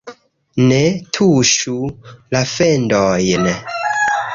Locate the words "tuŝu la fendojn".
1.19-3.51